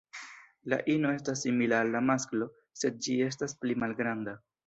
[0.71, 2.47] La ino estas simila al la masklo,
[2.83, 4.35] sed ĝi estas pli malgranda.